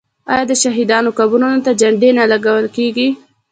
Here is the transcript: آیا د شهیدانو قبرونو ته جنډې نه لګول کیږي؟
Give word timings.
آیا 0.31 0.43
د 0.49 0.53
شهیدانو 0.63 1.15
قبرونو 1.19 1.57
ته 1.65 1.71
جنډې 1.79 2.11
نه 2.19 2.25
لګول 2.31 2.65
کیږي؟ 2.75 3.07